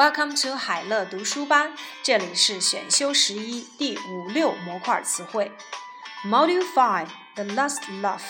[0.00, 5.52] Welcome to 海乐读书班，这里是选修十一第五六模块词汇。
[6.24, 8.22] Module Five The Last Laugh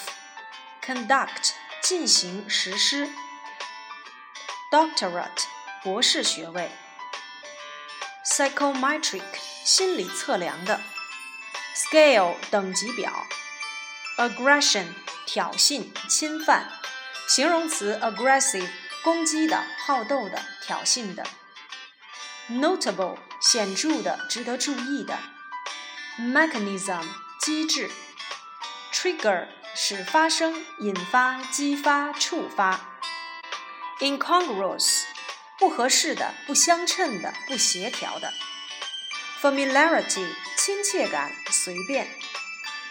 [0.84, 3.08] Conduct 进行实施。
[4.72, 5.44] Doctorate
[5.84, 6.72] 博士学位。
[8.26, 9.22] Psychometric
[9.64, 10.80] 心理测量的。
[11.76, 13.28] Scale 等级表。
[14.18, 14.86] Aggression
[15.24, 16.68] 挑衅、侵犯。
[17.28, 18.68] 形容词 aggressive
[19.04, 21.24] 攻击的、好斗的、挑衅的。
[22.48, 25.18] Notable 显著的、值得注意的。
[26.18, 27.04] Mechanism
[27.40, 27.90] 机制。
[28.92, 32.98] Trigger 使发生、引发、激发、触发。
[34.00, 35.04] Incongruous
[35.58, 38.32] 不合适的、不相称的、不协调的。
[39.40, 40.26] Familiarity
[40.56, 42.08] 亲切感、随便。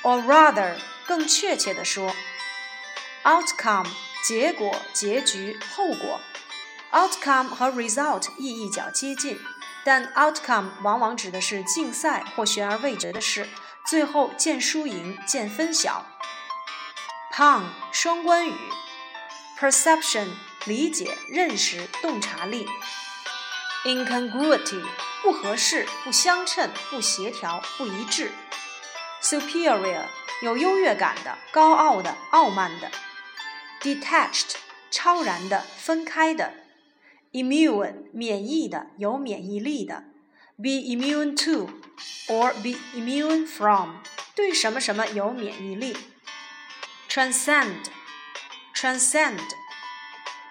[0.01, 2.15] Or rather 更确切地说
[3.23, 3.89] ，Outcome
[4.23, 6.21] 结果、结局、后果。
[6.91, 9.39] Outcome 和 result 意义较接近，
[9.85, 13.47] 但 outcome 往往指的是竞赛或悬而未决的事，
[13.85, 16.05] 最后见输赢、见分晓。
[17.31, 18.53] Pun 双关语
[19.59, 20.29] ，perception
[20.65, 22.67] 理解、认识、洞察力。
[23.85, 24.83] Incongruity
[25.21, 28.31] 不合适、不相称、不协调、不一致。
[29.21, 30.05] Superior
[30.41, 32.91] 有优越感的、高傲的、傲慢的。
[33.81, 34.55] Detached
[34.89, 36.58] 超然的、分开的。
[37.32, 40.04] immune 免疫的，有免疫力的；
[40.56, 41.70] be immune to
[42.28, 43.96] or be immune from
[44.34, 45.96] 对什么什么有免疫力。
[47.08, 47.86] transcend
[48.74, 49.40] transcend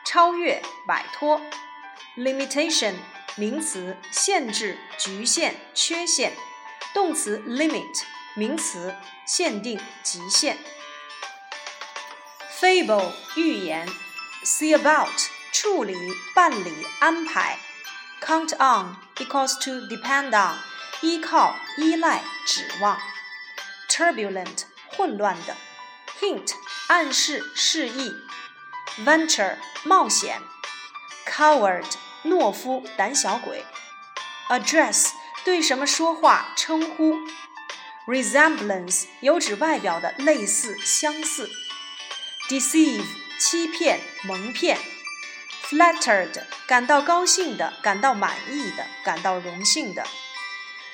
[0.05, 1.41] 超越、摆脱。
[2.17, 2.93] limitation
[3.35, 6.31] 名词，限制、局限、缺陷；
[6.93, 8.03] 动词 limit
[8.35, 8.93] 名词，
[9.25, 10.57] 限定、极限。
[12.59, 13.87] fable 寓言。
[14.45, 15.09] see about
[15.57, 15.95] 处理、
[16.33, 17.59] 办理、安排。
[18.21, 20.57] Count on equals to depend on，
[21.01, 22.99] 依靠、依赖、指望。
[23.89, 25.55] Turbulent，混乱的。
[26.19, 26.53] Hint，
[26.87, 28.13] 暗示、示意。
[29.03, 30.41] Venture，冒险。
[31.27, 31.85] Coward，
[32.23, 33.65] 懦夫、胆小鬼。
[34.49, 35.11] Address，
[35.43, 37.17] 对什么说话、称呼。
[38.07, 41.49] Resemblance，有指外表的类似、相似。
[42.49, 43.05] Deceive，
[43.39, 44.77] 欺骗、蒙骗。
[45.69, 50.05] Flattered，感到高兴的，感到满意的，感到荣幸的。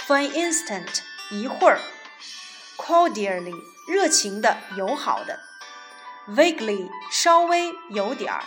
[0.08, 1.00] For an instant，
[1.30, 1.82] 一会儿。
[2.78, 5.42] Cordially，热情的，友好的。
[6.28, 8.44] Vaguely，稍微，有点儿。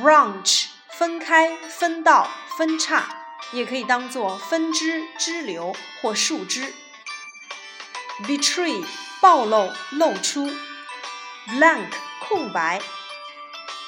[0.00, 3.16] Branch，分开，分道，分叉，
[3.52, 6.74] 也可以当做分支、支流或树枝。
[8.22, 8.84] Betray，
[9.20, 10.50] 暴露，露出。
[11.46, 12.80] Blank，空白。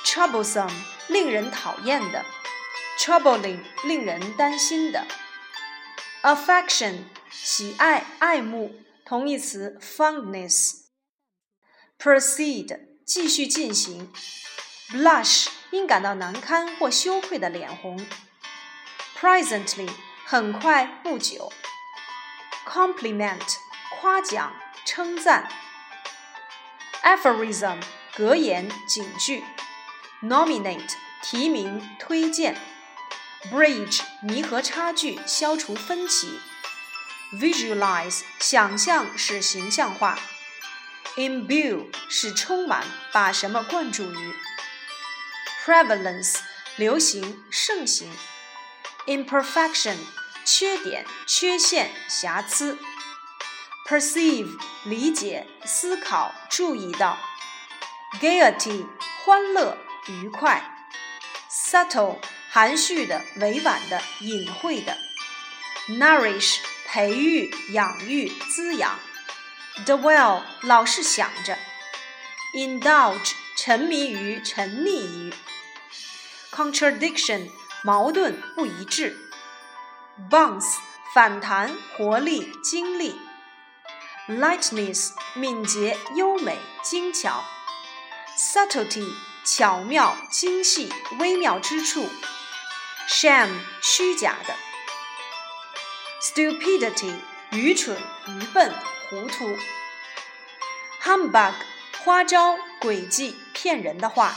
[0.04, 0.70] Troublesome。
[1.10, 2.24] 令人讨厌的，
[2.98, 5.06] troubling，令人担心的，
[6.22, 8.74] affection，喜爱、爱慕，
[9.04, 14.12] 同义词 fondness，proceed，继续进行，
[14.90, 18.04] blush，因感到难堪或羞愧的脸红，
[19.18, 19.88] presently，
[20.24, 21.52] 很快、不久，
[22.66, 23.56] compliment，
[24.00, 24.52] 夸奖、
[24.84, 25.48] 称赞，
[27.02, 27.80] aphorism，
[28.16, 29.44] 格言、警句。
[30.23, 30.93] Nominate
[31.23, 32.55] 提名推荐
[33.51, 36.39] ，Bridge 弥合差距消除分歧
[37.33, 40.19] ，Visualize 想象使形象化
[41.15, 44.35] ，Imbue 是充满把什么灌注于
[45.65, 46.37] ，Prevalence
[46.75, 48.07] 流行盛行
[49.07, 49.97] ，Imperfection
[50.45, 52.77] 缺点缺陷瑕疵
[53.87, 57.17] ，Perceive 理解思考注意到
[58.21, 58.85] ，Gaiety
[59.25, 59.90] 欢乐。
[60.07, 60.63] 愉快
[61.49, 62.17] ，subtle
[62.49, 64.97] 含蓄的、委婉的、隐晦的
[65.89, 66.57] ，nourish
[66.87, 68.97] 培育、养育、滋养
[69.85, 71.55] ，dwell 老是想着
[72.55, 75.31] ，indulge 沉迷于、沉溺于
[76.51, 77.49] ，contradiction
[77.83, 79.15] 矛盾、不一致
[80.31, 80.77] ，bounce
[81.13, 83.21] 反弹、活力、精力
[84.27, 87.43] ，lightness 敏捷、优美、精巧
[88.35, 89.30] ，subtlety。
[89.43, 92.07] 巧妙、精细、微妙之处
[93.09, 94.55] Shame，虚假的
[96.21, 97.15] ；stupidity
[97.51, 97.97] 愚蠢、
[98.27, 98.73] 愚笨、
[99.09, 99.57] 糊涂
[101.03, 101.53] ；humbug
[102.03, 104.35] 花招、诡计、骗人的话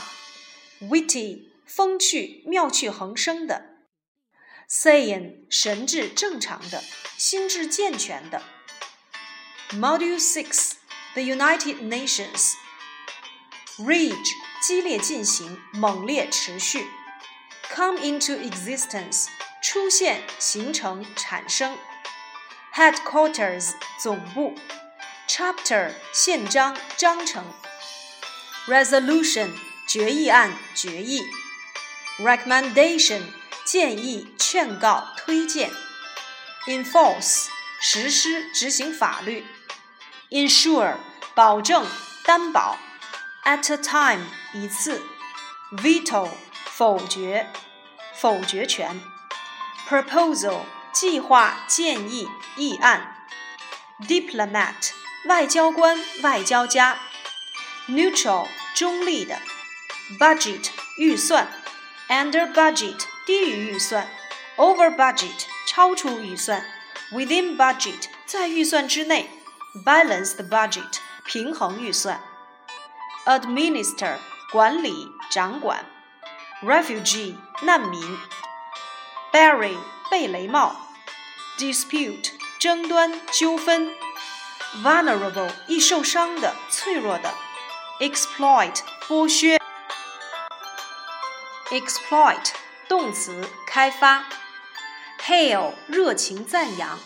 [0.81, 3.77] ；witty 风趣、妙趣横生的
[4.69, 6.83] ；sane 神智正常的、
[7.17, 8.43] 心智健全的。
[9.69, 10.73] Module Six
[11.13, 12.53] The United Nations
[13.77, 14.31] Rage
[14.61, 16.87] 激烈进行，猛烈持续。
[17.73, 19.27] Come into existence，
[19.61, 21.77] 出现、形成、产生。
[22.73, 24.55] Headquarters 总部。
[25.27, 27.45] Chapter 宪章、章程。
[28.67, 29.49] Resolution
[29.87, 31.21] 决议案、决议。
[32.19, 33.21] Recommendation
[33.65, 35.71] 建议、劝告、推荐。
[36.67, 37.47] Enforce
[37.81, 39.45] 实施、执行法律。
[40.29, 40.97] Insure
[41.33, 41.85] 保证、
[42.23, 42.77] 担保。
[43.44, 45.02] At a time 一次。
[45.72, 46.28] Veto
[46.64, 47.48] 否决、
[48.14, 49.00] 否决权。
[49.88, 50.62] Proposal
[50.92, 53.26] 计划、建议、议案。
[54.00, 54.90] Diplomat
[55.26, 56.98] 外交官、外交家。
[57.88, 59.38] Neutral 中立的。
[60.18, 61.48] Budget 预算。
[62.08, 64.08] Under budget 低于预算。
[64.56, 66.64] Over budget 超出预算。
[67.12, 69.30] Within budget 在预算之内。
[69.84, 72.20] Balanced budget 平衡预算。
[73.26, 74.16] Administer
[74.50, 75.84] 管理、掌管。
[76.62, 78.18] Refugee 难民。
[79.32, 79.76] Bury
[80.10, 80.76] 被雷帽。
[81.58, 83.90] Dispute 争端、纠纷。
[84.82, 87.34] Vulnerable 易受伤的、脆弱的。
[88.00, 88.76] Exploit
[89.08, 89.60] 剥削。
[91.70, 92.52] Exploit
[92.88, 94.24] 动词，开发。
[95.20, 96.98] Hail 热情赞扬。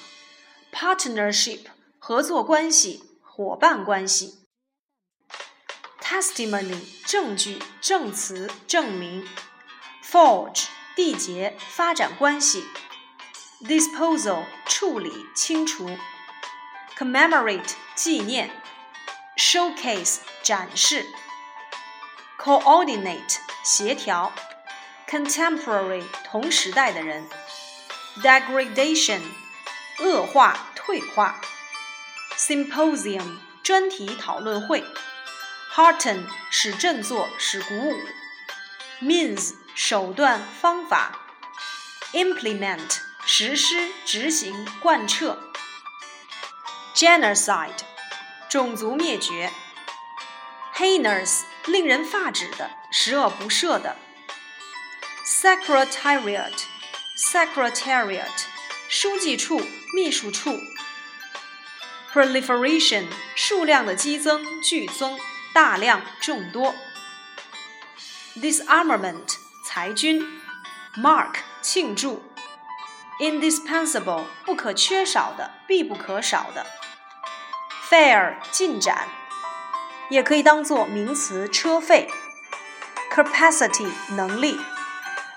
[0.73, 1.67] Partnership
[1.99, 4.38] 合作关系、伙伴关系。
[6.10, 9.30] Testimony 证据、证词、证明。
[10.04, 10.66] Forge
[10.96, 12.66] 缔结、发展关系。
[13.62, 15.96] Disposal 处理、清除。
[16.98, 18.50] Commemorate 纪念。
[19.38, 21.06] Showcase 展示。
[22.40, 24.34] Coordinate 协调。
[25.08, 27.30] Contemporary 同时代的人。
[28.24, 29.22] Degradation
[30.00, 31.40] 恶化、退化。
[32.36, 34.84] Symposium 专题讨论会。
[35.80, 37.96] Hearten 使振作，使鼓舞。
[39.02, 41.18] Means 手段、方法。
[42.12, 45.42] Implement 实施、执行、贯彻。
[46.94, 47.78] Genocide
[48.50, 49.54] 种族灭绝。
[50.76, 53.96] Heinous 令人发指的、十恶不赦的。
[55.26, 56.62] Secretariat
[57.32, 58.44] Secretariat
[58.90, 59.62] 书记处、
[59.96, 60.60] 秘书处。
[62.12, 65.18] Proliferation 数量的激增、剧增。
[65.54, 66.76] 大量、众多。
[68.36, 69.36] disarmament
[69.66, 70.26] 裁军。
[70.96, 72.24] mark 庆祝。
[73.20, 76.66] indispensable 不可缺少的、必不可少的。
[77.90, 79.08] ，Fair 进展，
[80.10, 82.10] 也可以当做名词车费。
[83.14, 84.60] capacity 能力。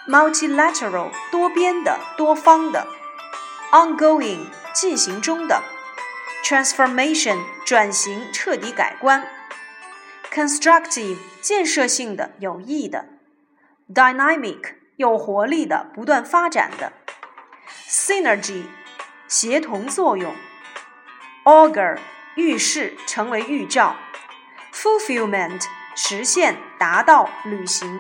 [0.09, 2.87] multilateral 多边的、多方的。
[3.73, 5.63] ongoing 进行中的。
[6.45, 9.27] transformation 转型、彻底改观。
[10.32, 13.06] constructive 建设性的、有益的；
[13.94, 16.92] dynamic 有活力的、不断发展的；
[17.88, 18.64] synergy
[19.28, 20.32] 协同作用；
[21.44, 21.98] augur
[22.36, 23.96] 预示、成为预兆；
[24.74, 25.64] fulfillment
[25.96, 28.00] 实现、达到、履行；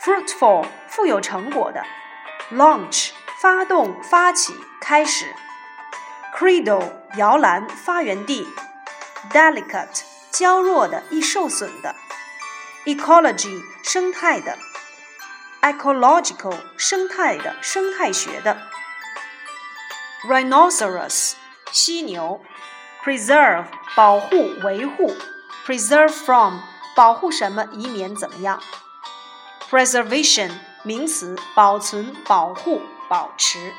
[0.00, 1.82] fruitful 富有成果的；
[2.52, 5.26] launch 发动、发起、开始；
[6.36, 8.46] cradle 摇篮、发源地；
[9.30, 10.05] delicate
[10.37, 11.95] 娇弱的、易受损的
[12.85, 14.55] ；ecology 生态的
[15.61, 18.61] ；ecological 生态的、生态学的
[20.27, 21.33] ；rhinoceros
[21.71, 22.39] 犀牛
[23.03, 25.15] ；preserve 保护、维护
[25.65, 26.59] ；preserve from
[26.95, 28.61] 保护什么，以免怎么样
[29.71, 30.51] ；preservation
[30.83, 33.73] 名词，保存、保护、保持。